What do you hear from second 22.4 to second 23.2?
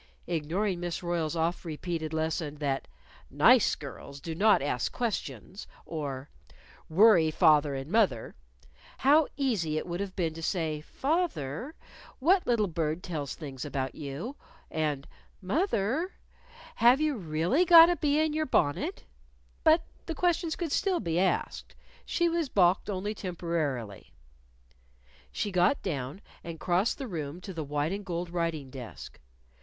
balked only